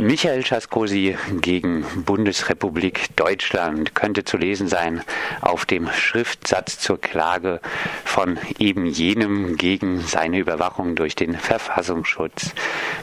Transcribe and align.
Michael 0.00 0.46
Schaskosi 0.46 1.18
gegen 1.42 1.84
Bundesrepublik 2.06 3.14
Deutschland 3.16 3.94
könnte 3.94 4.24
zu 4.24 4.38
lesen 4.38 4.66
sein 4.66 5.02
auf 5.42 5.66
dem 5.66 5.90
Schriftsatz 5.92 6.78
zur 6.78 6.98
Klage 6.98 7.60
von 8.06 8.38
eben 8.58 8.86
jenem 8.86 9.58
gegen 9.58 10.00
seine 10.00 10.38
Überwachung 10.38 10.96
durch 10.96 11.16
den 11.16 11.34
Verfassungsschutz. 11.34 12.52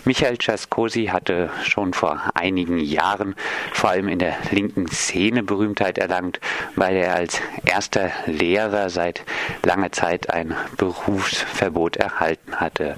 Michael 0.06 0.42
Schaskosi 0.42 1.06
hatte 1.06 1.52
schon 1.64 1.94
vor 1.94 2.20
einigen 2.34 2.80
Jahren 2.80 3.36
vor 3.74 3.92
allem 3.92 4.08
in 4.08 4.18
der 4.18 4.36
linken 4.50 4.88
Szene 4.88 5.44
Berühmtheit 5.44 6.00
erlangt, 6.00 6.40
weil 6.76 6.96
er 6.96 7.14
als 7.14 7.40
erster 7.64 8.10
Lehrer 8.26 8.90
seit 8.90 9.22
langer 9.64 9.92
Zeit 9.92 10.32
ein 10.32 10.56
Berufsverbot 10.78 11.98
erhalten 11.98 12.56
hatte. 12.56 12.96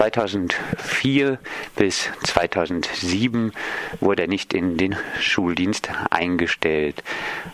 2004 0.00 1.38
bis 1.76 2.08
2007 2.24 3.52
wurde 4.00 4.22
er 4.22 4.28
nicht 4.28 4.54
in 4.54 4.78
den 4.78 4.96
Schuldienst 5.20 5.90
eingestellt. 6.08 7.02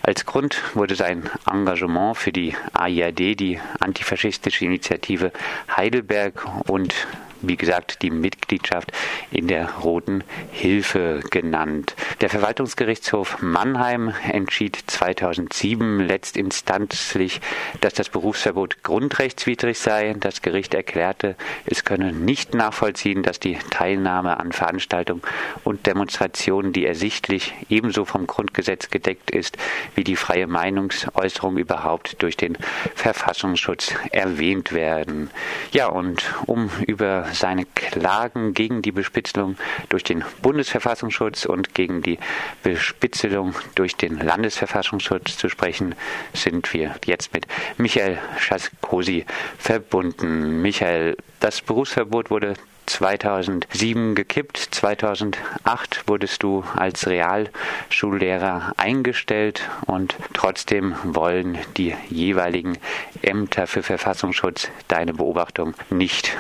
Als 0.03 0.27
Grund 0.27 0.63
wurde 0.75 0.95
sein 0.95 1.29
Engagement 1.51 2.17
für 2.17 2.31
die 2.31 2.55
AIAD, 2.73 3.19
die 3.35 3.59
antifaschistische 3.81 4.65
Initiative 4.65 5.33
Heidelberg 5.77 6.47
und 6.69 6.95
wie 7.43 7.57
gesagt, 7.57 8.03
die 8.03 8.11
Mitgliedschaft 8.11 8.93
in 9.31 9.49
der 9.49 9.71
Roten 9.83 10.25
Hilfe 10.51 11.21
genannt. 11.31 11.95
Der 12.21 12.31
Verwaltungsgerichtshof 12.31 13.43
Mannheim 13.43 14.13
entschied 14.31 14.79
2007 14.87 16.01
letztinstanzlich, 16.01 17.41
dass 17.81 17.95
das 17.95 18.09
Berufsverbot 18.09 18.83
grundrechtswidrig 18.83 19.79
sei. 19.79 20.15
Das 20.19 20.43
Gericht 20.43 20.75
erklärte, 20.75 21.37
es 21.65 21.85
könne 21.85 22.13
nicht 22.13 22.55
nachvollziehen, 22.55 23.23
dass 23.23 23.41
die 23.41 23.59
Teilnahme 23.71 24.39
an 24.39 24.53
Veranstaltungen 24.53 25.23
und 25.65 25.87
Demonstrationen, 25.87 26.73
die 26.73 26.87
ersichtlich 26.87 27.55
ebenso 27.69 28.05
vom 28.05 28.27
Grundgesetz 28.27 28.91
gedeckt 28.91 29.31
ist, 29.31 29.57
wie 29.95 30.05
die 30.05 30.17
freie 30.17 30.47
Meinungsäußerung 30.47 31.59
überhaupt 31.59 32.23
durch 32.23 32.37
den 32.37 32.57
Verfassungsschutz 32.95 33.95
erwähnt 34.11 34.73
werden. 34.73 35.31
Ja, 35.73 35.89
und 35.89 36.35
um 36.47 36.71
über 36.87 37.26
seine 37.33 37.67
Klagen 37.75 38.55
gegen 38.55 38.83
die 38.83 38.93
Bespitzelung 38.93 39.57
durch 39.89 40.05
den 40.05 40.25
Bundesverfassungsschutz 40.43 41.45
und 41.45 41.75
gegen 41.75 42.03
die 42.03 42.19
Bespitzelung 42.63 43.55
durch 43.75 43.97
den 43.97 44.19
Landesverfassungsschutz 44.19 45.37
zu 45.37 45.49
sprechen, 45.49 45.95
sind 46.33 46.73
wir 46.73 46.95
jetzt 47.05 47.33
mit 47.33 47.47
Michael 47.79 48.19
Schaskosi 48.39 49.25
verbunden. 49.59 50.63
Michael, 50.63 51.17
das 51.41 51.61
Berufsverbot 51.61 52.31
wurde 52.31 52.55
2007 52.87 54.15
gekippt. 54.15 54.57
2008 54.57 56.09
wurdest 56.09 56.43
du 56.43 56.65
als 56.75 57.07
Realschullehrer 57.07 58.73
eingestellt 58.77 59.69
und 59.87 60.17
trotzdem 60.33 60.95
wollen 61.03 61.59
die 61.77 61.95
jeweiligen 62.09 62.79
Ämter 63.23 63.67
für 63.67 63.83
Verfassungsschutz 63.83 64.71
deine 64.89 65.13
Beobachtung 65.13 65.75
nicht 65.91 66.37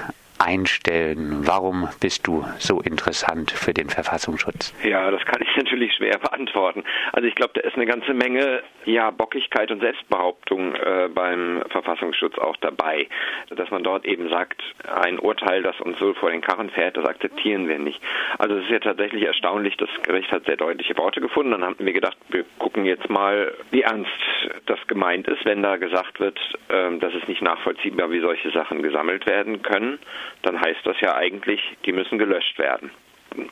einstellen? 0.46 1.40
Warum 1.44 1.88
bist 2.00 2.26
du 2.26 2.44
so 2.58 2.80
interessant 2.80 3.50
für 3.50 3.74
den 3.74 3.90
Verfassungsschutz? 3.90 4.72
Ja, 4.84 5.10
das 5.10 5.24
kann 5.24 5.42
ich 5.42 5.56
natürlich 5.56 5.92
schwer 5.94 6.18
beantworten. 6.18 6.84
Also 7.12 7.26
ich 7.26 7.34
glaube, 7.34 7.52
da 7.54 7.62
ist 7.62 7.74
eine 7.74 7.86
ganze 7.86 8.14
Menge 8.14 8.62
ja, 8.84 9.10
Bockigkeit 9.10 9.70
und 9.72 9.80
Selbstbehauptung 9.80 10.74
äh, 10.76 11.08
beim 11.12 11.62
Verfassungsschutz 11.70 12.38
auch 12.38 12.56
dabei. 12.58 13.08
Dass 13.50 13.70
man 13.70 13.82
dort 13.82 14.04
eben 14.04 14.28
sagt, 14.28 14.62
ein 14.88 15.18
Urteil, 15.18 15.62
das 15.62 15.80
uns 15.80 15.98
so 15.98 16.14
vor 16.14 16.30
den 16.30 16.40
Karren 16.40 16.70
fährt, 16.70 16.96
das 16.96 17.04
akzeptieren 17.04 17.68
wir 17.68 17.80
nicht. 17.80 18.00
Also 18.38 18.54
es 18.56 18.64
ist 18.64 18.70
ja 18.70 18.78
tatsächlich 18.78 19.24
erstaunlich, 19.24 19.76
das 19.76 19.90
Gericht 20.04 20.30
hat 20.30 20.46
sehr 20.46 20.56
deutliche 20.56 20.96
Worte 20.96 21.20
gefunden. 21.20 21.50
Dann 21.50 21.64
haben 21.64 21.76
wir 21.78 21.92
gedacht, 21.92 22.16
wir 22.28 22.44
gucken 22.58 22.84
jetzt 22.84 23.10
mal, 23.10 23.52
wie 23.72 23.82
ernst 23.82 24.10
das 24.66 24.78
gemeint 24.86 25.26
ist, 25.26 25.44
wenn 25.44 25.62
da 25.62 25.76
gesagt 25.76 26.20
wird, 26.20 26.38
äh, 26.68 26.96
dass 26.98 27.12
es 27.14 27.26
nicht 27.26 27.42
nachvollziehbar, 27.42 28.12
wie 28.12 28.20
solche 28.20 28.52
Sachen 28.52 28.82
gesammelt 28.82 29.26
werden 29.26 29.62
können 29.62 29.98
dann 30.46 30.60
heißt 30.60 30.80
das 30.84 31.00
ja 31.00 31.16
eigentlich, 31.16 31.60
die 31.84 31.92
müssen 31.92 32.18
gelöscht 32.18 32.58
werden. 32.58 32.90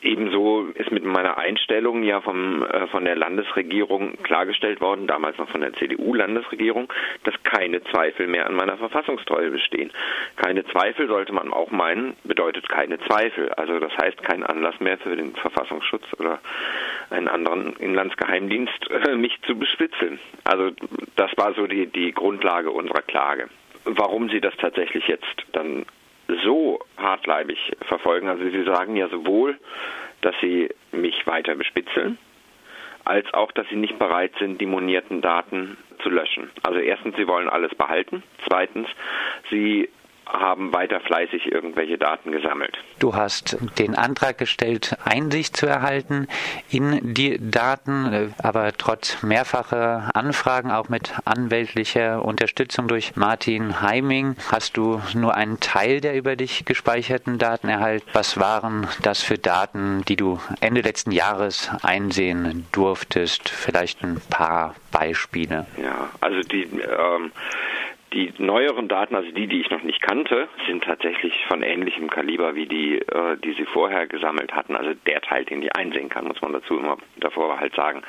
Ebenso 0.01 0.69
ist 0.75 0.91
mit 0.93 1.05
meiner 1.05 1.37
Einstellung 1.37 2.05
ja 2.05 2.21
vom, 2.21 2.63
äh, 2.63 2.87
von 2.87 3.05
der 3.05 3.17
Landesregierung 3.17 4.17
klargestellt 4.23 4.81
worden, 4.81 5.07
damals 5.07 5.37
noch 5.37 5.49
von 5.51 5.61
der 5.61 5.75
CDU-Landesregierung, 5.75 6.91
dass 7.25 7.35
keine 7.43 7.83
Zweifel 7.85 8.27
mehr 8.27 8.47
an 8.47 8.55
meiner 8.55 8.79
Verfassungstreue 8.79 9.51
bestehen. 9.51 9.91
Keine 10.37 10.65
Zweifel 10.67 11.09
sollte 11.09 11.33
man 11.33 11.53
auch 11.53 11.71
meinen, 11.71 12.17
bedeutet 12.25 12.69
keine 12.69 12.99
Zweifel. 13.01 13.51
Also 13.51 13.79
das 13.79 13.93
heißt 13.99 14.23
kein 14.23 14.43
Anlass 14.43 14.79
mehr 14.81 14.97
für 14.99 15.17
den 15.17 15.35
Verfassungsschutz 15.35 16.05
oder 16.19 16.39
einen 17.11 17.29
anderen 17.29 17.75
Inlandsgeheimdienst, 17.77 18.91
äh, 18.91 19.17
mich 19.17 19.39
zu 19.43 19.59
bespitzeln. 19.59 20.19
Also 20.45 20.71
das 21.17 21.31
war 21.37 21.53
so 21.55 21.67
die, 21.67 21.89
die 21.89 22.13
Grundlage 22.13 22.71
unserer 22.71 23.03
Klage. 23.03 23.49
Warum 23.85 24.31
sie 24.31 24.41
das 24.41 24.57
tatsächlich 24.57 25.07
jetzt 25.09 25.45
dann 25.53 25.85
so 26.45 26.81
hartleibig 26.97 27.59
verfolgen. 27.83 28.29
Also 28.29 28.45
Sie 28.45 28.65
sagen 28.65 28.97
ja 28.97 29.09
sowohl, 29.09 29.59
dass 30.21 30.35
Sie 30.41 30.69
mich 30.93 31.27
weiter 31.27 31.55
bespitzeln, 31.55 32.19
als 33.05 33.33
auch, 33.35 33.53
dass 33.53 33.69
Sie 33.69 33.77
nicht 33.77 33.99
bereit 33.99 34.33
sind, 34.39 34.61
die 34.61 34.67
monierten 34.67 35.21
Daten 35.21 35.77
zu 36.03 36.09
löschen. 36.11 36.51
Also 36.63 36.81
erstens, 36.81 37.17
Sie 37.17 37.29
wollen 37.29 37.49
alles 37.49 37.75
behalten. 37.75 38.23
Zweitens, 38.47 38.89
Sie 39.51 39.89
haben 40.27 40.73
weiter 40.73 41.01
fleißig 41.01 41.53
irgendwelche 41.53 41.99
Daten 41.99 42.33
gesammelt. 42.33 42.77
Du 42.99 43.15
hast 43.15 43.57
den 43.79 43.95
Antrag 43.95 44.39
gestellt, 44.39 44.97
Einsicht 45.05 45.57
zu 45.57 45.67
erhalten 45.67 46.29
in 46.71 47.15
die 47.15 47.39
Daten, 47.41 48.35
aber 48.43 48.73
trotz 48.77 49.23
mehrfacher 49.23 50.11
Anfragen, 50.15 50.71
auch 50.71 50.89
mit 50.89 51.13
anwältlicher 51.25 52.25
Unterstützung 52.25 52.89
durch 52.89 53.17
Martin 53.17 53.81
Heiming, 53.81 54.37
hast 54.51 54.77
du 54.77 55.01
nur 55.15 55.35
einen 55.35 55.61
Teil 55.61 56.01
der 56.01 56.17
über 56.17 56.37
dich 56.37 56.65
gespeicherten 56.65 57.39
Daten 57.39 57.69
erhalten. 57.69 58.07
Was 58.13 58.39
waren 58.39 58.87
das 59.03 59.23
für 59.23 59.39
Daten, 59.39 60.05
die 60.07 60.17
du 60.17 60.39
Ende 60.61 60.81
letzten 60.81 61.13
Jahres 61.13 61.71
einsehen 61.83 62.67
durftest? 62.73 63.49
Vielleicht 63.49 64.03
ein 64.03 64.21
paar 64.31 64.75
Beispiele. 64.91 65.67
Ja, 65.81 66.11
also 66.21 66.41
die 66.41 66.63
ähm, 66.63 67.33
die 68.15 68.33
neueren 68.39 68.89
Daten, 68.89 69.17
also 69.17 69.31
die, 69.33 69.47
die 69.49 69.61
ich 69.61 69.71
noch 69.71 69.83
nicht 69.83 70.01
kannte, 70.01 70.49
sind 70.67 70.85
tatsächlich 70.85 71.35
von 71.47 71.63
ähnlichem 71.63 72.09
Kaliber 72.09 72.55
wie 72.55 72.67
die, 72.67 72.99
äh, 72.99 73.37
die 73.43 73.53
sie 73.53 73.65
vorher 73.65 74.07
gesammelt 74.07 74.55
hatten. 74.55 74.77
Also 74.77 74.95
der 75.07 75.21
Teil, 75.21 75.45
den 75.45 75.63
ich 75.63 75.75
einsehen 75.77 76.09
kann, 76.09 76.27
muss 76.27 76.41
man 76.41 76.53
dazu 76.53 76.79
immer 76.79 76.97
davor 77.17 77.59
halt 77.59 77.75
sagen. 77.75 78.03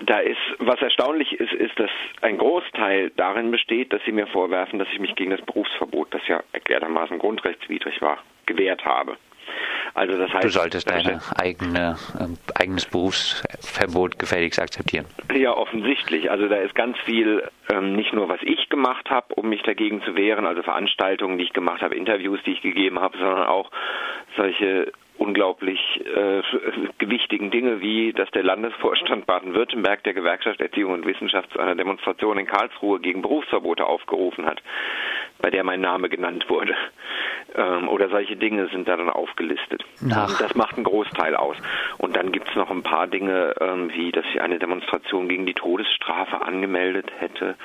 Da 0.00 0.18
ist, 0.18 0.38
was 0.58 0.80
erstaunlich 0.80 1.32
ist, 1.32 1.52
ist, 1.52 1.78
dass 1.78 1.90
ein 2.20 2.38
Großteil 2.38 3.10
darin 3.16 3.50
besteht, 3.50 3.92
dass 3.92 4.04
sie 4.04 4.12
mir 4.12 4.26
vorwerfen, 4.26 4.78
dass 4.78 4.88
ich 4.92 5.00
mich 5.00 5.14
gegen 5.14 5.30
das 5.30 5.40
Berufsverbot, 5.40 6.12
das 6.12 6.26
ja 6.28 6.42
erklärtermaßen 6.52 7.18
grundrechtswidrig 7.18 8.00
war, 8.02 8.18
gewehrt 8.44 8.84
habe. 8.84 9.16
Also 9.94 10.18
das 10.18 10.32
heißt, 10.32 10.44
du 10.44 10.50
solltest 10.50 10.90
dein 10.90 11.20
eigene, 11.36 11.96
äh, 12.18 12.60
eigenes 12.60 12.86
Berufsverbot 12.86 14.18
gefälligst 14.18 14.60
akzeptieren. 14.60 15.06
Ja, 15.34 15.56
offensichtlich. 15.56 16.30
Also 16.30 16.48
da 16.48 16.56
ist 16.56 16.74
ganz 16.74 16.98
viel, 17.04 17.42
ähm, 17.70 17.94
nicht 17.94 18.12
nur 18.12 18.28
was 18.28 18.40
ich 18.42 18.68
gemacht 18.68 19.10
habe, 19.10 19.34
um 19.34 19.48
mich 19.48 19.62
dagegen 19.62 20.02
zu 20.02 20.16
wehren, 20.16 20.46
also 20.46 20.62
Veranstaltungen, 20.62 21.38
die 21.38 21.44
ich 21.44 21.52
gemacht 21.52 21.82
habe, 21.82 21.94
Interviews, 21.94 22.40
die 22.44 22.52
ich 22.52 22.62
gegeben 22.62 23.00
habe, 23.00 23.16
sondern 23.18 23.46
auch 23.46 23.70
solche 24.36 24.92
unglaublich 25.18 25.80
äh, 26.04 26.42
gewichtigen 26.98 27.50
Dinge 27.50 27.80
wie, 27.80 28.12
dass 28.12 28.30
der 28.30 28.42
Landesvorstand 28.42 29.26
Baden-Württemberg 29.26 30.04
der 30.04 30.14
Gewerkschaft 30.14 30.60
Erziehung 30.60 30.92
und 30.92 31.06
Wissenschaft 31.06 31.50
zu 31.52 31.58
einer 31.58 31.74
Demonstration 31.74 32.38
in 32.38 32.46
Karlsruhe 32.46 33.00
gegen 33.00 33.22
Berufsverbote 33.22 33.86
aufgerufen 33.86 34.46
hat, 34.46 34.62
bei 35.40 35.50
der 35.50 35.64
mein 35.64 35.80
Name 35.80 36.08
genannt 36.08 36.46
wurde. 36.48 36.74
Ähm, 37.54 37.88
oder 37.88 38.08
solche 38.08 38.36
Dinge 38.36 38.68
sind 38.68 38.88
da 38.88 38.96
dann 38.96 39.10
aufgelistet. 39.10 39.84
Ach. 40.12 40.38
Das 40.38 40.54
macht 40.54 40.76
einen 40.76 40.84
Großteil 40.84 41.36
aus. 41.36 41.56
Und 41.98 42.16
dann 42.16 42.32
gibt 42.32 42.48
es 42.48 42.56
noch 42.56 42.70
ein 42.70 42.82
paar 42.82 43.06
Dinge, 43.06 43.54
ähm, 43.60 43.90
wie 43.92 44.12
dass 44.12 44.24
ich 44.32 44.40
eine 44.40 44.58
Demonstration 44.58 45.28
gegen 45.28 45.46
die 45.46 45.54
Todesstrafe 45.54 46.42
angemeldet 46.42 47.10
hätte. 47.18 47.56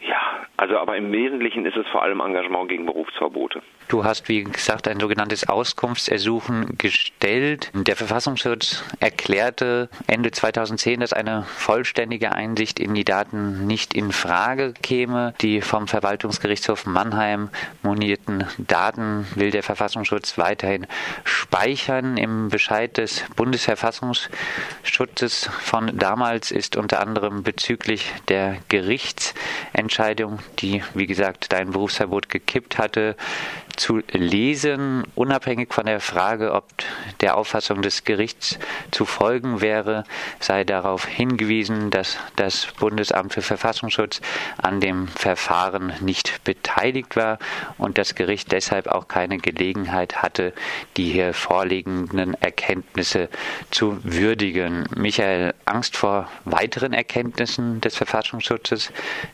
Ja, 0.00 0.45
also 0.56 0.78
aber 0.78 0.96
im 0.96 1.12
Wesentlichen 1.12 1.66
ist 1.66 1.76
es 1.76 1.86
vor 1.88 2.02
allem 2.02 2.20
Engagement 2.20 2.68
gegen 2.68 2.86
Berufsverbote. 2.86 3.62
Du 3.88 4.04
hast, 4.04 4.28
wie 4.28 4.42
gesagt, 4.42 4.88
ein 4.88 4.98
sogenanntes 4.98 5.48
Auskunftsersuchen 5.48 6.76
gestellt. 6.76 7.70
Der 7.72 7.94
Verfassungsschutz 7.94 8.82
erklärte 8.98 9.88
Ende 10.08 10.32
2010, 10.32 10.98
dass 11.00 11.12
eine 11.12 11.44
vollständige 11.44 12.32
Einsicht 12.32 12.80
in 12.80 12.94
die 12.94 13.04
Daten 13.04 13.68
nicht 13.68 13.94
in 13.94 14.10
Frage 14.10 14.74
käme. 14.82 15.34
Die 15.40 15.60
vom 15.60 15.86
Verwaltungsgerichtshof 15.86 16.84
Mannheim 16.84 17.48
monierten 17.84 18.44
Daten 18.58 19.28
will 19.36 19.52
der 19.52 19.62
Verfassungsschutz 19.62 20.36
weiterhin 20.36 20.88
speichern. 21.22 22.16
Im 22.16 22.48
Bescheid 22.48 22.96
des 22.96 23.24
Bundesverfassungsschutzes 23.36 25.48
von 25.60 25.96
damals 25.96 26.50
ist 26.50 26.74
unter 26.76 26.98
anderem 27.00 27.44
bezüglich 27.44 28.12
der 28.28 28.56
Gerichtsentscheidung, 28.68 30.40
die, 30.58 30.82
wie 30.94 31.06
gesagt, 31.06 31.52
dein 31.52 31.70
Berufsverbot 31.70 32.28
gekippt 32.28 32.78
hatte, 32.78 33.16
zu 33.76 34.00
lesen, 34.10 35.04
unabhängig 35.14 35.72
von 35.72 35.86
der 35.86 36.00
Frage, 36.00 36.52
ob 36.54 36.64
der 37.20 37.36
Auffassung 37.36 37.82
des 37.82 38.04
Gerichts 38.04 38.58
zu 38.90 39.04
folgen 39.04 39.60
wäre, 39.60 40.04
sei 40.40 40.64
darauf 40.64 41.04
hingewiesen, 41.04 41.90
dass 41.90 42.16
das 42.36 42.68
Bundesamt 42.78 43.34
für 43.34 43.42
Verfassungsschutz 43.42 44.20
an 44.62 44.80
dem 44.80 45.08
Verfahren 45.08 45.92
nicht 46.00 46.42
beteiligt 46.44 47.16
war 47.16 47.38
und 47.76 47.98
das 47.98 48.14
Gericht 48.14 48.52
deshalb 48.52 48.86
auch 48.86 49.08
keine 49.08 49.38
Gelegenheit 49.38 50.22
hatte, 50.22 50.54
die 50.96 51.12
hier 51.12 51.34
vorliegenden 51.34 52.34
Erkenntnisse 52.40 53.28
zu 53.70 53.98
würdigen. 54.02 54.84
Michael, 54.96 55.54
Angst 55.66 55.96
vor 55.96 56.30
weiteren 56.44 56.94
Erkenntnissen 56.94 57.80
des 57.82 57.96
Verfassungsschutzes, 57.96 58.90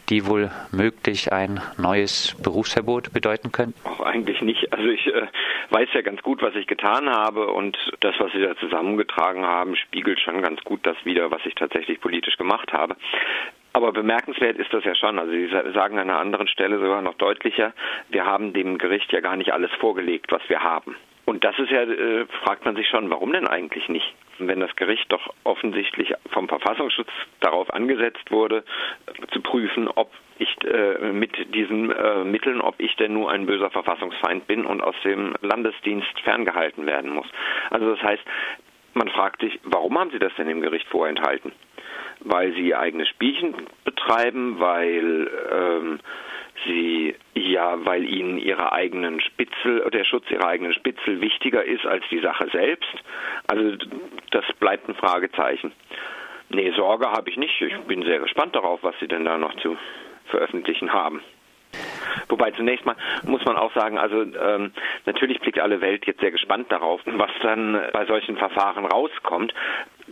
die 0.09 0.27
wohl 0.27 0.51
möglich 0.73 1.02
ein 1.31 1.61
neues 1.79 2.37
Berufsverbot 2.43 3.13
bedeuten 3.13 3.53
könnten? 3.53 3.75
Auch 3.85 4.01
eigentlich 4.01 4.41
nicht. 4.41 4.73
Also 4.73 4.89
ich 4.89 5.07
äh, 5.07 5.27
weiß 5.71 5.89
ja 5.93 6.03
ganz 6.03 6.23
gut, 6.23 6.43
was 6.43 6.55
ich 6.55 6.67
getan 6.67 7.09
habe 7.11 7.49
und 7.49 7.77
das, 8.01 8.15
was 8.19 8.33
Sie 8.33 8.41
da 8.41 8.57
zusammengetragen 8.57 9.45
haben, 9.45 9.77
spiegelt 9.77 10.21
schon 10.21 10.43
ganz 10.43 10.61
gut 10.65 10.81
das 10.87 10.97
wider, 11.05 11.31
was 11.31 11.45
ich 11.45 11.55
tatsächlich 11.55 12.01
politisch 12.01 12.37
gemacht 12.37 12.73
habe. 12.73 12.97
Aber 13.73 13.93
bemerkenswert 13.93 14.59
ist 14.59 14.73
das 14.73 14.85
ja 14.85 14.95
schon. 14.95 15.19
Also 15.19 15.33
Sie 15.33 15.49
sagen 15.73 15.99
an 15.99 16.11
einer 16.11 16.19
anderen 16.19 16.49
Stelle 16.49 16.79
sogar 16.79 17.03
noch 17.03 17.15
deutlicher, 17.15 17.73
wir 18.11 18.27
haben 18.27 18.53
dem 18.53 18.79
Gericht 18.79 19.13
ja 19.13 19.21
gar 19.21 19.37
nicht 19.37 19.53
alles 19.53 19.71
vorgelegt, 19.81 20.31
was 20.31 20.43
wir 20.49 20.63
haben. 20.63 20.97
Und 21.25 21.45
das 21.45 21.59
ist 21.59 21.71
ja, 21.71 21.83
äh, 21.83 22.27
fragt 22.45 22.65
man 22.65 22.77
sich 22.77 22.89
schon, 22.89 23.09
warum 23.11 23.33
denn 23.33 23.47
eigentlich 23.47 23.89
nicht? 23.89 24.15
Wenn 24.49 24.61
das 24.61 24.75
Gericht 24.77 25.11
doch 25.11 25.33
offensichtlich 25.45 26.13
vom 26.31 26.49
Verfassungsschutz 26.49 27.11
darauf 27.41 27.73
angesetzt 27.73 28.31
wurde, 28.31 28.65
zu 29.33 29.41
prüfen, 29.41 29.89
ob 29.89 30.11
ich 30.39 30.57
äh, 30.65 31.13
mit 31.13 31.55
diesen 31.55 31.91
äh, 31.91 32.25
Mitteln, 32.25 32.61
ob 32.61 32.75
ich 32.79 32.95
denn 32.97 33.13
nur 33.13 33.31
ein 33.31 33.47
böser 33.47 33.71
Verfassungsfeind 33.71 34.47
bin 34.47 34.67
und 34.67 34.83
aus 34.83 34.97
dem 35.05 35.35
Landesdienst 35.41 36.21
ferngehalten 36.21 36.87
werden 36.87 37.11
muss. 37.11 37.27
Also 37.71 37.95
das 37.95 38.03
heißt, 38.03 38.23
man 38.95 39.09
fragt 39.09 39.41
sich, 39.41 39.59
warum 39.65 39.99
haben 39.99 40.11
Sie 40.11 40.19
das 40.19 40.35
denn 40.37 40.49
dem 40.49 40.61
Gericht 40.61 40.87
vorenthalten? 40.89 41.53
Weil 42.21 42.53
Sie 42.53 42.69
ihr 42.69 42.79
eigenes 42.79 43.09
Spielchen 43.09 43.55
betreiben, 43.85 44.61
weil 44.61 45.31
ähm, 45.51 46.01
sie 46.65 47.15
ja, 47.35 47.85
weil 47.85 48.05
ihnen 48.05 48.39
ihre 48.39 48.73
eigenen 48.73 49.21
Spitzel, 49.21 49.89
der 49.91 50.05
Schutz 50.05 50.31
ihrer 50.31 50.47
eigenen 50.47 50.73
Spitzel 50.75 51.21
wichtiger 51.21 51.65
ist 51.65 51.87
als 51.87 52.05
die 52.11 52.21
Sache 52.21 52.49
selbst. 52.53 52.95
Also 53.47 53.77
das 54.31 54.45
bleibt 54.61 54.89
ein 54.89 54.95
Fragezeichen. 54.95 55.73
Nee, 56.49 56.71
Sorge 56.77 57.11
habe 57.11 57.31
ich 57.31 57.37
nicht. 57.37 57.61
Ich 57.61 57.77
bin 57.81 58.03
sehr 58.03 58.19
gespannt 58.19 58.55
darauf, 58.55 58.83
was 58.83 58.95
sie 59.01 59.09
denn 59.09 59.25
da 59.25 59.39
noch 59.39 59.55
zu 59.57 59.77
veröffentlichen 60.27 60.93
haben. 60.93 61.23
Wobei 62.29 62.51
zunächst 62.51 62.85
mal 62.85 62.97
muss 63.25 63.45
man 63.45 63.57
auch 63.57 63.75
sagen, 63.75 63.99
also 63.99 64.23
ähm, 64.23 64.73
natürlich 65.07 65.41
blickt 65.41 65.59
alle 65.59 65.81
Welt 65.81 66.07
jetzt 66.07 66.21
sehr 66.21 66.31
gespannt 66.31 66.71
darauf, 66.71 67.01
was 67.07 67.31
dann 67.43 67.81
bei 67.93 68.05
solchen 68.07 68.37
Verfahren 68.37 68.85
rauskommt. 68.85 69.55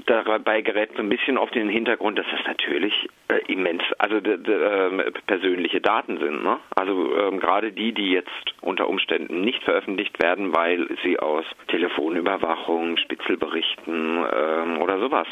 Dabei 0.07 0.63
gerät 0.63 0.91
so 0.95 1.03
ein 1.03 1.09
bisschen 1.09 1.39
auf 1.39 1.51
den 1.51 1.69
Hintergrund, 1.69 2.19
dass 2.19 2.27
das 2.31 2.41
natürlich 2.47 3.09
äh, 3.29 3.39
immens, 3.53 3.83
also 3.99 4.17
äh, 4.17 5.11
persönliche 5.27 5.81
Daten 5.81 6.19
sind. 6.19 6.43
Ne? 6.43 6.59
Also 6.75 7.17
ähm, 7.17 7.41
gerade 7.41 7.73
die, 7.73 7.93
die 7.93 8.11
jetzt 8.13 8.55
unter 8.61 8.89
Umständen 8.89 9.41
nicht 9.43 9.63
veröffentlicht 9.65 10.23
werden, 10.23 10.55
weil 10.55 10.89
sie 11.03 11.19
aus 11.19 11.45
Telefonüberwachung, 11.69 12.97
Spitzelberichten 12.97 14.25
ähm, 14.33 14.83
oder 14.83 14.99
sowas 15.01 15.27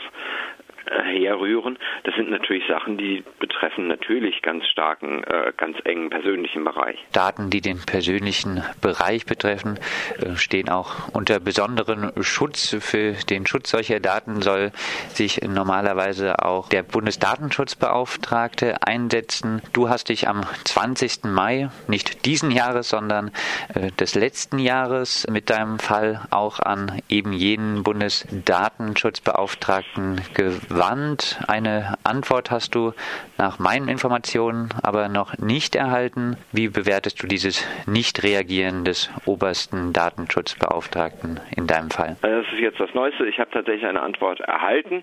herrühren. 0.90 1.78
Das 2.04 2.14
sind 2.14 2.30
natürlich 2.30 2.64
Sachen, 2.66 2.96
die 2.96 3.22
betreffen 3.38 3.88
natürlich 3.88 4.40
ganz 4.42 4.66
starken, 4.66 5.22
äh, 5.24 5.52
ganz 5.56 5.76
engen 5.84 6.10
persönlichen 6.10 6.64
Bereich. 6.64 6.98
Daten, 7.12 7.50
die 7.50 7.60
den 7.60 7.80
persönlichen 7.84 8.62
Bereich 8.80 9.26
betreffen, 9.26 9.78
äh, 10.20 10.36
stehen 10.36 10.68
auch 10.68 11.08
unter 11.12 11.40
besonderen 11.40 12.12
Schutz. 12.22 12.76
Für 12.80 13.12
den 13.28 13.46
Schutz 13.46 13.70
solcher 13.70 14.00
Daten 14.00 14.42
soll 14.42 14.72
sich 15.08 15.40
normalerweise 15.42 16.44
auch 16.44 16.68
der 16.68 16.82
Bundesdatenschutzbeauftragte 16.82 18.82
einsetzen. 18.82 19.62
Du 19.72 19.88
hast 19.88 20.08
dich 20.08 20.28
am 20.28 20.42
20. 20.64 21.24
Mai, 21.24 21.70
nicht 21.86 22.26
diesen 22.26 22.50
Jahres, 22.50 22.88
sondern 22.88 23.30
äh, 23.74 23.90
des 23.92 24.14
letzten 24.14 24.58
Jahres 24.58 25.26
mit 25.30 25.50
deinem 25.50 25.78
Fall 25.78 26.22
auch 26.30 26.60
an 26.60 27.02
eben 27.08 27.32
jenen 27.32 27.82
Bundesdatenschutzbeauftragten 27.82 30.20
gewandt 30.34 30.77
gewandt. 30.78 31.40
Eine 31.48 31.94
Antwort 32.04 32.50
hast 32.50 32.74
du 32.74 32.92
nach 33.36 33.58
meinen 33.58 33.88
Informationen 33.88 34.68
aber 34.82 35.08
noch 35.08 35.36
nicht 35.38 35.74
erhalten. 35.74 36.36
Wie 36.52 36.68
bewertest 36.68 37.20
du 37.22 37.26
dieses 37.26 37.66
Nicht-Reagieren 37.86 38.84
des 38.84 39.10
obersten 39.26 39.92
Datenschutzbeauftragten 39.92 41.40
in 41.56 41.66
deinem 41.66 41.90
Fall? 41.90 42.16
Das 42.22 42.46
ist 42.52 42.60
jetzt 42.60 42.78
das 42.78 42.94
Neueste. 42.94 43.26
Ich 43.26 43.40
habe 43.40 43.50
tatsächlich 43.50 43.86
eine 43.86 44.02
Antwort 44.02 44.40
erhalten 44.40 45.02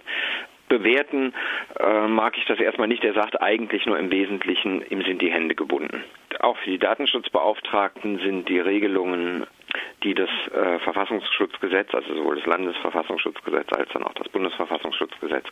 bewerten 0.67 1.33
äh, 1.79 2.07
mag 2.07 2.37
ich 2.37 2.45
das 2.45 2.59
erstmal 2.59 2.87
nicht. 2.87 3.03
Er 3.03 3.13
sagt 3.13 3.41
eigentlich 3.41 3.85
nur 3.85 3.97
im 3.99 4.11
Wesentlichen, 4.11 4.83
ihm 4.89 5.03
sind 5.03 5.21
die 5.21 5.31
Hände 5.31 5.55
gebunden. 5.55 6.03
Auch 6.39 6.57
für 6.57 6.71
die 6.71 6.79
Datenschutzbeauftragten 6.79 8.19
sind 8.19 8.49
die 8.49 8.59
Regelungen 8.59 9.45
die 10.03 10.13
das 10.13 10.29
äh, 10.53 10.79
Verfassungsschutzgesetz, 10.79 11.93
also 11.93 12.15
sowohl 12.15 12.35
das 12.35 12.45
Landesverfassungsschutzgesetz 12.45 13.67
als 13.73 13.89
dann 13.93 14.03
auch 14.03 14.13
das 14.13 14.29
Bundesverfassungsschutzgesetz 14.29 15.45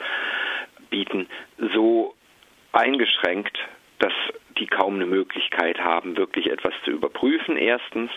bieten, 0.89 1.27
so 1.74 2.13
eingeschränkt, 2.71 3.57
dass 4.00 4.13
die 4.60 4.68
kaum 4.68 4.95
eine 4.95 5.06
Möglichkeit 5.06 5.80
haben, 5.80 6.18
wirklich 6.18 6.51
etwas 6.51 6.74
zu 6.83 6.92
überprüfen, 6.92 7.57
erstens, 7.57 8.12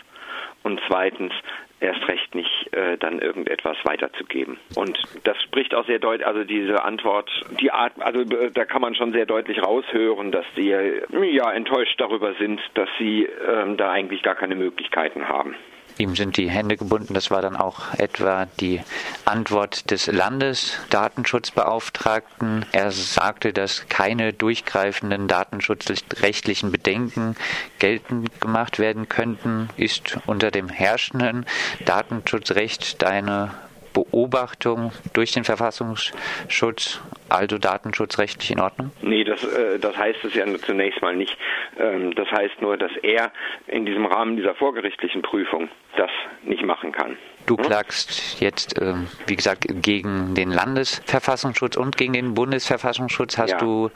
und 0.67 0.81
zweitens 0.87 1.31
erst 1.79 2.07
recht 2.07 2.35
nicht 2.35 2.73
äh, 2.73 2.97
dann 2.97 3.19
irgendetwas 3.19 3.77
weiterzugeben. 3.83 4.57
Und 4.75 4.99
das 5.23 5.41
spricht 5.43 5.73
auch 5.73 5.85
sehr 5.85 5.99
deutlich, 5.99 6.27
also 6.27 6.43
diese 6.43 6.83
Antwort, 6.83 7.29
die 7.61 7.71
Art, 7.71 7.93
also 7.99 8.21
äh, 8.21 8.51
da 8.51 8.65
kann 8.65 8.81
man 8.81 8.95
schon 8.95 9.13
sehr 9.13 9.25
deutlich 9.25 9.61
raushören, 9.63 10.31
dass 10.31 10.45
sie 10.55 10.69
ja 10.69 11.51
enttäuscht 11.51 11.99
darüber 11.99 12.33
sind, 12.33 12.59
dass 12.73 12.89
sie 12.99 13.25
ähm, 13.25 13.77
da 13.77 13.91
eigentlich 13.91 14.23
gar 14.23 14.35
keine 14.35 14.55
Möglichkeiten 14.55 15.29
haben. 15.29 15.55
Ihm 15.97 16.15
sind 16.15 16.37
die 16.37 16.49
Hände 16.49 16.77
gebunden. 16.77 17.13
Das 17.13 17.29
war 17.31 17.41
dann 17.41 17.55
auch 17.55 17.93
etwa 17.97 18.47
die 18.59 18.81
Antwort 19.25 19.89
des 19.91 20.07
Landesdatenschutzbeauftragten. 20.07 22.65
Er 22.71 22.91
sagte, 22.91 23.53
dass 23.53 23.87
keine 23.89 24.33
durchgreifenden 24.33 25.27
datenschutzrechtlichen 25.27 26.71
Bedenken 26.71 27.35
geltend 27.79 28.39
gemacht 28.39 28.79
werden 28.79 29.09
könnten. 29.09 29.69
Ist 29.77 30.17
unter 30.25 30.51
dem 30.51 30.69
herrschenden 30.69 31.45
Datenschutzrecht 31.85 33.01
deine 33.01 33.51
Beobachtung 33.97 34.91
durch 35.13 35.31
den 35.31 35.43
Verfassungsschutz, 35.43 37.01
also 37.29 37.57
datenschutzrechtlich 37.57 38.51
in 38.51 38.59
Ordnung? 38.59 38.91
Nee, 39.01 39.23
das, 39.23 39.43
äh, 39.43 39.79
das 39.79 39.97
heißt 39.97 40.23
es 40.23 40.35
ja 40.35 40.45
zunächst 40.59 41.01
mal 41.01 41.15
nicht. 41.15 41.35
Ähm, 41.79 42.13
das 42.13 42.29
heißt 42.29 42.61
nur, 42.61 42.77
dass 42.77 42.91
er 43.01 43.31
in 43.65 43.87
diesem 43.87 44.05
Rahmen 44.05 44.37
dieser 44.37 44.53
vorgerichtlichen 44.53 45.23
Prüfung 45.23 45.69
das 45.95 46.11
nicht 46.43 46.63
machen 46.63 46.91
kann. 46.91 47.17
Du 47.47 47.57
hm? 47.57 47.63
klagst 47.63 48.39
jetzt, 48.39 48.79
äh, 48.79 48.93
wie 49.25 49.35
gesagt, 49.35 49.65
gegen 49.81 50.35
den 50.35 50.51
Landesverfassungsschutz 50.51 51.75
und 51.75 51.97
gegen 51.97 52.13
den 52.13 52.35
Bundesverfassungsschutz. 52.35 53.37
Hast 53.39 53.53
ja. 53.53 53.57
du 53.57 53.89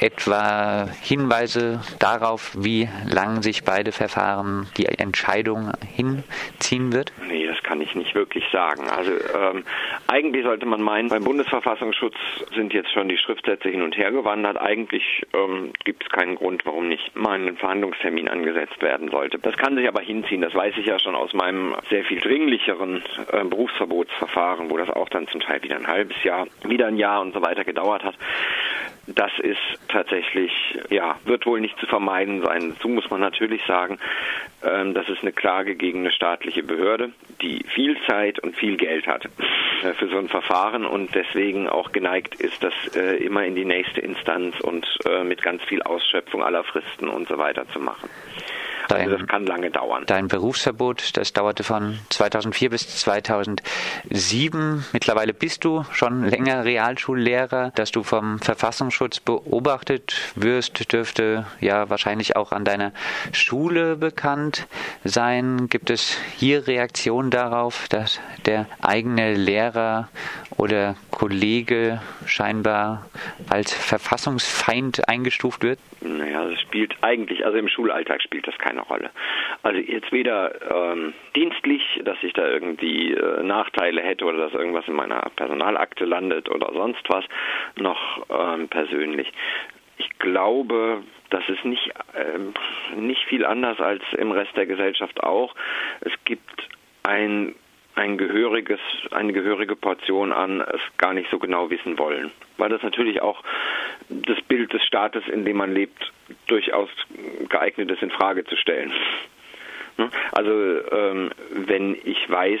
etwa 0.00 0.88
Hinweise 1.02 1.80
darauf, 1.98 2.56
wie 2.58 2.88
lang 3.06 3.42
sich 3.42 3.64
beide 3.64 3.92
Verfahren 3.92 4.66
die 4.76 4.86
Entscheidung 4.86 5.72
hinziehen 5.94 6.92
wird? 6.92 7.12
Nee, 7.28 7.39
kann 7.70 7.80
ich 7.80 7.94
nicht 7.94 8.16
wirklich 8.16 8.42
sagen. 8.50 8.88
Also 8.90 9.12
ähm, 9.12 9.62
eigentlich 10.08 10.44
sollte 10.44 10.66
man 10.66 10.82
meinen, 10.82 11.08
beim 11.08 11.22
Bundesverfassungsschutz 11.22 12.16
sind 12.52 12.72
jetzt 12.72 12.90
schon 12.90 13.08
die 13.08 13.16
Schriftsätze 13.16 13.68
hin 13.68 13.82
und 13.82 13.96
her 13.96 14.10
gewandert. 14.10 14.60
Eigentlich 14.60 15.24
ähm, 15.32 15.72
gibt 15.84 16.02
es 16.02 16.08
keinen 16.08 16.34
Grund, 16.34 16.66
warum 16.66 16.88
nicht 16.88 17.14
mal 17.14 17.38
ein 17.38 17.56
Verhandlungstermin 17.56 18.28
angesetzt 18.28 18.82
werden 18.82 19.08
sollte. 19.08 19.38
Das 19.38 19.56
kann 19.56 19.76
sich 19.76 19.86
aber 19.86 20.00
hinziehen. 20.00 20.40
Das 20.40 20.52
weiß 20.52 20.74
ich 20.78 20.86
ja 20.86 20.98
schon 20.98 21.14
aus 21.14 21.32
meinem 21.32 21.76
sehr 21.90 22.02
viel 22.02 22.20
dringlicheren 22.20 23.04
äh, 23.30 23.44
Berufsverbotsverfahren, 23.44 24.68
wo 24.68 24.76
das 24.76 24.90
auch 24.90 25.08
dann 25.08 25.28
zum 25.28 25.40
Teil 25.40 25.62
wieder 25.62 25.76
ein 25.76 25.86
halbes 25.86 26.20
Jahr, 26.24 26.48
wieder 26.64 26.88
ein 26.88 26.96
Jahr 26.96 27.20
und 27.20 27.34
so 27.34 27.40
weiter 27.40 27.62
gedauert 27.62 28.02
hat. 28.02 28.16
Das 29.14 29.32
ist 29.38 29.58
tatsächlich, 29.88 30.52
ja, 30.90 31.18
wird 31.24 31.46
wohl 31.46 31.60
nicht 31.60 31.78
zu 31.78 31.86
vermeiden 31.86 32.42
sein. 32.42 32.70
Dazu 32.70 32.88
muss 32.88 33.08
man 33.10 33.20
natürlich 33.20 33.64
sagen, 33.66 33.98
ähm, 34.62 34.94
das 34.94 35.08
ist 35.08 35.22
eine 35.22 35.32
Klage 35.32 35.74
gegen 35.74 36.00
eine 36.00 36.12
staatliche 36.12 36.62
Behörde, 36.62 37.12
die 37.40 37.64
viel 37.74 37.96
Zeit 38.06 38.38
und 38.38 38.56
viel 38.56 38.76
Geld 38.76 39.06
hat 39.06 39.26
äh, 39.82 39.94
für 39.94 40.08
so 40.08 40.18
ein 40.18 40.28
Verfahren 40.28 40.84
und 40.84 41.14
deswegen 41.14 41.68
auch 41.68 41.92
geneigt 41.92 42.34
ist, 42.36 42.62
das 42.62 42.74
äh, 42.94 43.16
immer 43.24 43.44
in 43.44 43.54
die 43.54 43.64
nächste 43.64 44.00
Instanz 44.00 44.60
und 44.60 44.86
äh, 45.06 45.24
mit 45.24 45.42
ganz 45.42 45.62
viel 45.64 45.82
Ausschöpfung 45.82 46.42
aller 46.42 46.64
Fristen 46.64 47.08
und 47.08 47.28
so 47.28 47.38
weiter 47.38 47.66
zu 47.68 47.80
machen. 47.80 48.08
Dein, 48.90 49.02
also 49.02 49.18
das 49.18 49.26
kann 49.28 49.46
lange 49.46 49.70
dauern. 49.70 50.04
Dein 50.06 50.28
Berufsverbot, 50.28 51.16
das 51.16 51.32
dauerte 51.32 51.62
von 51.62 51.98
2004 52.10 52.70
bis 52.70 52.88
2007. 52.98 54.84
Mittlerweile 54.92 55.32
bist 55.32 55.64
du 55.64 55.84
schon 55.92 56.24
länger 56.24 56.64
Realschullehrer. 56.64 57.72
Dass 57.74 57.92
du 57.92 58.02
vom 58.02 58.40
Verfassungsschutz 58.40 59.20
beobachtet 59.20 60.32
wirst, 60.34 60.92
dürfte 60.92 61.46
ja 61.60 61.88
wahrscheinlich 61.88 62.36
auch 62.36 62.52
an 62.52 62.64
deiner 62.64 62.92
Schule 63.32 63.96
bekannt 63.96 64.66
sein. 65.04 65.68
Gibt 65.68 65.90
es 65.90 66.18
hier 66.36 66.66
Reaktionen 66.66 67.30
darauf, 67.30 67.86
dass 67.88 68.20
der 68.46 68.66
eigene 68.82 69.34
Lehrer 69.34 70.08
oder 70.56 70.96
Kollege 71.10 72.00
scheinbar 72.26 73.06
als 73.48 73.72
Verfassungsfeind 73.72 75.08
eingestuft 75.08 75.62
wird? 75.62 75.78
Naja, 76.00 76.44
das 76.48 76.60
spielt 76.60 76.94
eigentlich, 77.02 77.44
also 77.44 77.58
im 77.58 77.68
Schulalltag 77.68 78.22
spielt 78.22 78.46
das 78.46 78.56
keine 78.58 78.79
Rolle. 78.82 79.10
Also 79.62 79.78
jetzt 79.78 80.12
weder 80.12 80.92
ähm, 80.92 81.12
dienstlich, 81.36 81.82
dass 82.04 82.16
ich 82.22 82.32
da 82.32 82.46
irgendwie 82.46 83.12
äh, 83.12 83.42
Nachteile 83.42 84.00
hätte 84.00 84.24
oder 84.24 84.38
dass 84.38 84.52
irgendwas 84.52 84.86
in 84.88 84.94
meiner 84.94 85.20
Personalakte 85.36 86.04
landet 86.04 86.48
oder 86.48 86.72
sonst 86.72 87.02
was, 87.08 87.24
noch 87.76 88.26
ähm, 88.30 88.68
persönlich. 88.68 89.32
Ich 89.98 90.08
glaube, 90.18 91.02
das 91.30 91.48
ist 91.48 91.64
nicht, 91.64 91.90
äh, 92.14 92.96
nicht 92.96 93.22
viel 93.24 93.44
anders 93.44 93.80
als 93.80 94.02
im 94.16 94.32
Rest 94.32 94.56
der 94.56 94.66
Gesellschaft 94.66 95.22
auch. 95.22 95.54
Es 96.00 96.12
gibt 96.24 96.68
ein 97.02 97.54
ein 98.00 98.16
gehöriges, 98.16 98.80
eine 99.10 99.34
gehörige 99.34 99.76
Portion 99.76 100.32
an 100.32 100.62
es 100.62 100.80
gar 100.96 101.12
nicht 101.12 101.30
so 101.30 101.38
genau 101.38 101.68
wissen 101.68 101.98
wollen. 101.98 102.30
Weil 102.56 102.70
das 102.70 102.82
natürlich 102.82 103.20
auch 103.20 103.42
das 104.08 104.40
Bild 104.40 104.72
des 104.72 104.82
Staates, 104.84 105.28
in 105.28 105.44
dem 105.44 105.58
man 105.58 105.74
lebt, 105.74 106.10
durchaus 106.46 106.88
geeignet 107.48 107.90
ist, 107.90 108.02
in 108.02 108.10
Frage 108.10 108.44
zu 108.44 108.56
stellen. 108.56 108.90
Ne? 109.98 110.10
Also 110.32 110.50
ähm, 110.50 111.30
wenn 111.50 111.94
ich 112.04 112.30
weiß, 112.30 112.60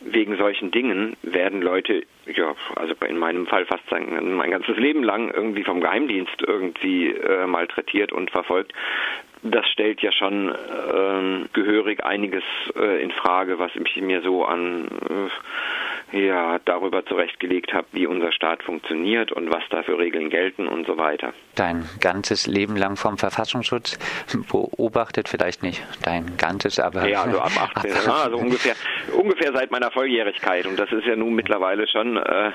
wegen 0.00 0.36
solchen 0.36 0.70
Dingen 0.70 1.16
werden 1.22 1.62
Leute, 1.62 2.04
ja, 2.26 2.54
also 2.76 2.94
in 3.08 3.16
meinem 3.16 3.46
Fall 3.46 3.64
fast 3.64 3.88
sagen, 3.88 4.36
mein 4.36 4.50
ganzes 4.50 4.76
Leben 4.76 5.02
lang 5.02 5.32
irgendwie 5.32 5.64
vom 5.64 5.80
Geheimdienst 5.80 6.42
irgendwie 6.46 7.08
äh, 7.08 7.46
malträtiert 7.46 8.12
und 8.12 8.30
verfolgt, 8.30 8.74
das 9.44 9.66
stellt 9.68 10.00
ja 10.00 10.10
schon 10.10 10.48
äh, 10.48 11.48
gehörig 11.52 12.04
einiges 12.04 12.42
äh, 12.76 13.02
in 13.02 13.10
Frage, 13.10 13.58
was 13.58 13.70
ich 13.76 13.96
mir 14.02 14.22
so 14.22 14.44
an 14.44 14.88
äh, 16.12 16.26
ja, 16.26 16.58
darüber 16.64 17.04
zurechtgelegt 17.04 17.72
habe, 17.74 17.86
wie 17.92 18.06
unser 18.06 18.32
Staat 18.32 18.62
funktioniert 18.62 19.32
und 19.32 19.52
was 19.52 19.62
da 19.68 19.82
für 19.82 19.98
Regeln 19.98 20.30
gelten 20.30 20.66
und 20.66 20.86
so 20.86 20.96
weiter. 20.96 21.34
Dein 21.54 21.88
ganzes 22.00 22.46
Leben 22.46 22.76
lang 22.76 22.96
vom 22.96 23.18
Verfassungsschutz 23.18 23.98
beobachtet, 24.50 25.28
vielleicht 25.28 25.62
nicht 25.62 25.82
dein 26.02 26.36
ganzes, 26.36 26.78
aber. 26.78 27.08
Ja, 27.08 27.22
ab 27.22 27.52
18, 27.76 27.92
ab 27.92 28.02
ja, 28.06 28.12
also 28.24 28.36
ungefähr, 28.36 28.74
ungefähr 29.16 29.52
seit 29.52 29.70
meiner 29.70 29.90
Volljährigkeit 29.90 30.66
und 30.66 30.78
das 30.78 30.90
ist 30.92 31.06
ja 31.06 31.16
nun 31.16 31.34
mittlerweile 31.34 31.86
schon 31.88 32.16
äh, 32.16 32.50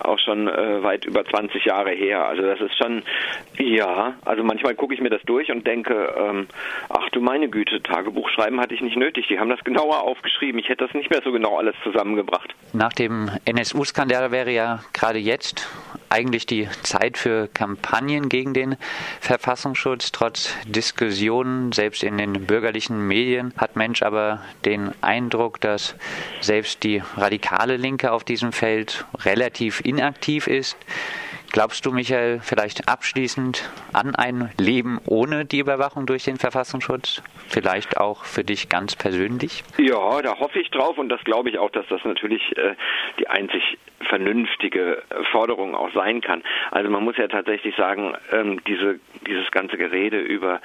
auch 0.00 0.18
schon 0.18 0.48
äh, 0.48 0.82
weit 0.82 1.04
über 1.04 1.24
20 1.24 1.64
Jahre 1.64 1.90
her. 1.90 2.26
Also 2.26 2.42
das 2.42 2.60
ist 2.60 2.76
schon, 2.76 3.02
ja, 3.58 4.14
also 4.24 4.42
manchmal 4.42 4.74
gucke 4.74 4.94
ich 4.94 5.00
mir 5.00 5.10
das 5.10 5.22
durch 5.22 5.50
und 5.50 5.66
denke, 5.66 6.14
ähm, 6.18 6.46
ach 6.88 7.08
du 7.10 7.20
meine 7.20 7.48
Güte, 7.48 7.82
Tagebuch 7.82 8.28
schreiben 8.30 8.60
hatte 8.60 8.74
ich 8.74 8.80
nicht 8.80 8.96
nötig. 8.96 9.26
Die 9.28 9.38
haben 9.38 9.50
das 9.50 9.62
genauer 9.64 10.02
aufgeschrieben. 10.02 10.58
Ich 10.60 10.68
hätte 10.68 10.84
das 10.84 10.94
nicht 10.94 11.10
mehr 11.10 11.20
so 11.22 11.32
genau 11.32 11.58
alles 11.58 11.74
zusammengebracht. 11.82 12.54
Nach 12.72 12.92
dem 12.92 13.30
NSU-Skandal 13.44 14.30
wäre 14.30 14.50
ja 14.50 14.80
gerade 14.92 15.18
jetzt 15.18 15.68
eigentlich 16.08 16.46
die 16.46 16.68
Zeit 16.82 17.18
für 17.18 17.48
Kampagnen 17.48 18.28
gegen 18.28 18.54
den 18.54 18.76
Verfassungsschutz. 19.20 20.12
Trotz 20.12 20.50
Diskussionen, 20.66 21.72
selbst 21.72 22.02
in 22.02 22.18
den 22.18 22.46
bürgerlichen 22.46 23.06
Medien, 23.06 23.52
hat 23.56 23.76
Mensch 23.76 24.02
aber 24.02 24.40
den 24.64 24.92
Eindruck, 25.02 25.60
dass 25.60 25.94
selbst 26.40 26.82
die 26.82 27.02
radikale 27.16 27.76
Linke 27.76 28.12
auf 28.12 28.24
diesem 28.24 28.52
Feld 28.52 29.04
relativ 29.24 29.80
inaktiv 29.80 30.46
ist. 30.46 30.76
Glaubst 31.56 31.86
du, 31.86 31.90
Michael, 31.90 32.40
vielleicht 32.42 32.86
abschließend 32.86 33.70
an 33.94 34.14
ein 34.14 34.50
Leben 34.60 35.00
ohne 35.06 35.46
die 35.46 35.60
Überwachung 35.60 36.04
durch 36.04 36.22
den 36.22 36.36
Verfassungsschutz? 36.36 37.22
Vielleicht 37.48 37.96
auch 37.96 38.26
für 38.26 38.44
dich 38.44 38.68
ganz 38.68 38.94
persönlich? 38.94 39.64
Ja, 39.78 40.20
da 40.20 40.38
hoffe 40.38 40.58
ich 40.58 40.68
drauf 40.70 40.98
und 40.98 41.08
das 41.08 41.24
glaube 41.24 41.48
ich 41.48 41.56
auch, 41.56 41.70
dass 41.70 41.86
das 41.88 42.04
natürlich 42.04 42.42
äh, 42.58 42.74
die 43.18 43.28
einzig 43.28 43.78
vernünftige 44.02 45.02
Forderung 45.32 45.74
auch 45.74 45.90
sein 45.94 46.20
kann. 46.20 46.42
Also 46.72 46.90
man 46.90 47.02
muss 47.02 47.16
ja 47.16 47.26
tatsächlich 47.26 47.74
sagen, 47.74 48.12
ähm, 48.32 48.60
diese, 48.66 49.00
dieses 49.26 49.50
ganze 49.50 49.78
Gerede 49.78 50.18
über 50.18 50.60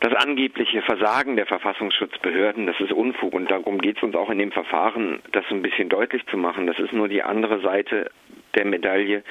das 0.00 0.12
angebliche 0.16 0.82
Versagen 0.82 1.36
der 1.36 1.46
Verfassungsschutzbehörden, 1.46 2.66
das 2.66 2.80
ist 2.80 2.90
Unfug 2.90 3.32
und 3.32 3.48
darum 3.48 3.78
geht 3.78 3.98
es 3.98 4.02
uns 4.02 4.16
auch 4.16 4.30
in 4.30 4.38
dem 4.38 4.50
Verfahren, 4.50 5.22
das 5.30 5.44
ein 5.50 5.62
bisschen 5.62 5.88
deutlich 5.88 6.26
zu 6.26 6.36
machen. 6.36 6.66
Das 6.66 6.80
ist 6.80 6.92
nur 6.92 7.06
die 7.06 7.22
andere 7.22 7.60
Seite 7.60 8.10
der 8.56 8.64
Medaille, 8.64 9.22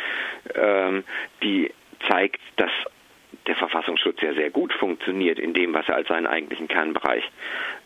ähm, 0.56 1.04
die 1.42 1.72
zeigt, 2.08 2.42
dass 2.58 2.72
der 3.48 3.56
Verfassungsschutz 3.56 4.22
ja 4.22 4.34
sehr 4.34 4.50
gut 4.50 4.74
funktioniert 4.74 5.40
in 5.40 5.54
dem, 5.54 5.74
was 5.74 5.88
er 5.88 5.96
als 5.96 6.08
seinen 6.08 6.28
eigentlichen 6.28 6.68
Kernbereich 6.68 7.24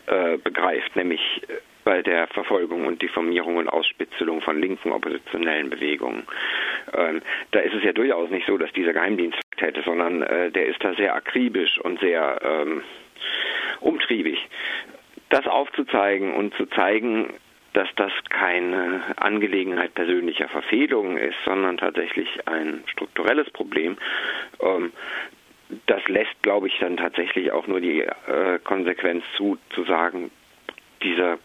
äh, 0.06 0.36
begreift, 0.38 0.94
nämlich 0.94 1.20
äh, 1.48 1.54
bei 1.84 2.02
der 2.02 2.26
Verfolgung 2.28 2.86
und 2.86 3.00
Diffamierung 3.00 3.56
und 3.56 3.68
Ausspitzelung 3.68 4.42
von 4.42 4.60
linken 4.60 4.92
oppositionellen 4.92 5.70
Bewegungen. 5.70 6.24
Ähm, 6.94 7.22
da 7.50 7.60
ist 7.60 7.74
es 7.74 7.82
ja 7.82 7.92
durchaus 7.92 8.28
nicht 8.30 8.46
so, 8.46 8.58
dass 8.58 8.70
dieser 8.72 8.92
Geheimdienst 8.92 9.38
hätte, 9.56 9.82
sondern 9.82 10.22
äh, 10.22 10.50
der 10.50 10.66
ist 10.66 10.84
da 10.84 10.94
sehr 10.94 11.14
akribisch 11.14 11.78
und 11.80 11.98
sehr 12.00 12.40
ähm, 12.42 12.82
umtriebig. 13.80 14.38
Das 15.30 15.46
aufzuzeigen 15.46 16.34
und 16.34 16.54
zu 16.54 16.66
zeigen, 16.66 17.32
dass 17.78 17.88
das 17.94 18.10
keine 18.28 19.02
Angelegenheit 19.18 19.94
persönlicher 19.94 20.48
Verfehlungen 20.48 21.16
ist, 21.16 21.36
sondern 21.44 21.76
tatsächlich 21.76 22.28
ein 22.48 22.82
strukturelles 22.88 23.48
Problem. 23.50 23.96
Ähm, 24.60 24.92
das 25.86 26.02
lässt, 26.08 26.42
glaube 26.42 26.66
ich, 26.66 26.76
dann 26.80 26.96
tatsächlich 26.96 27.52
auch 27.52 27.68
nur 27.68 27.80
die 27.80 28.00
äh, 28.00 28.58
Konsequenz 28.64 29.22
zu, 29.36 29.58
zu 29.70 29.84
sagen, 29.84 30.32
dieser 31.04 31.38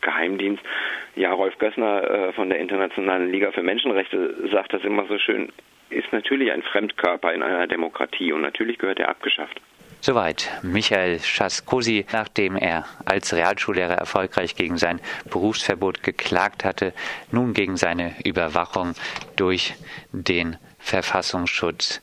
Geheimdienst. 0.00 0.62
Ja, 1.14 1.34
Rolf 1.34 1.58
Gössner 1.58 2.10
äh, 2.10 2.32
von 2.32 2.48
der 2.48 2.58
Internationalen 2.58 3.30
Liga 3.30 3.52
für 3.52 3.62
Menschenrechte 3.62 4.48
sagt 4.50 4.72
das 4.72 4.82
immer 4.82 5.04
so 5.08 5.18
schön, 5.18 5.52
ist 5.90 6.10
natürlich 6.10 6.52
ein 6.52 6.62
Fremdkörper 6.62 7.34
in 7.34 7.42
einer 7.42 7.66
Demokratie 7.66 8.32
und 8.32 8.40
natürlich 8.40 8.78
gehört 8.78 8.98
er 8.98 9.10
abgeschafft. 9.10 9.60
Soweit 10.02 10.48
Michael 10.62 11.20
Schaskosi, 11.20 12.06
nachdem 12.10 12.56
er 12.56 12.86
als 13.04 13.34
Realschullehrer 13.34 13.94
erfolgreich 13.94 14.56
gegen 14.56 14.78
sein 14.78 14.98
Berufsverbot 15.28 16.02
geklagt 16.02 16.64
hatte, 16.64 16.94
nun 17.30 17.52
gegen 17.52 17.76
seine 17.76 18.14
Überwachung 18.24 18.94
durch 19.36 19.74
den 20.12 20.56
Verfassungsschutz 20.78 22.00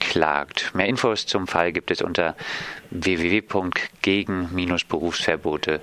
klagt. 0.00 0.74
Mehr 0.74 0.86
Infos 0.86 1.26
zum 1.26 1.46
Fall 1.46 1.72
gibt 1.72 1.90
es 1.90 2.00
unter 2.02 2.36
www.gegen-berufsverbote.de. 2.90 5.80